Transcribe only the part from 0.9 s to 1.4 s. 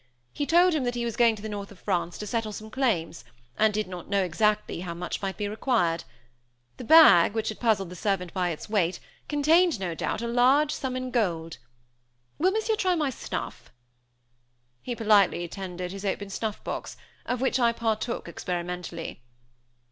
he was going